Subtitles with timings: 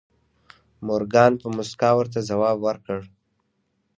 [0.85, 2.99] مورګان په موسکا ورته ځواب ورکړ